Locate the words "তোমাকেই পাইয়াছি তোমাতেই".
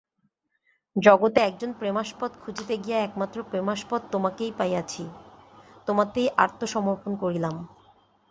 4.11-6.27